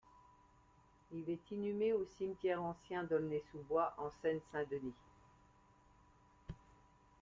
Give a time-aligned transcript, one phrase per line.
[1.11, 4.95] Il est inhumé au cimetière ancien d'Aulnay-sous-Bois en Seine-Saint-Denis.